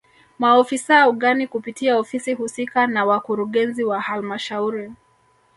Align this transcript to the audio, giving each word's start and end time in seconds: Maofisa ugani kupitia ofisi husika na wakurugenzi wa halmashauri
Maofisa 0.39 1.09
ugani 1.09 1.47
kupitia 1.47 1.97
ofisi 1.99 2.33
husika 2.33 2.87
na 2.87 3.05
wakurugenzi 3.05 3.83
wa 3.83 4.01
halmashauri 4.01 4.91